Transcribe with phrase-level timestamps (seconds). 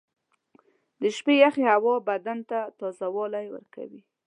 [1.01, 4.01] •د شپې یخې هوا بدن ته تازهوالی ورکوي.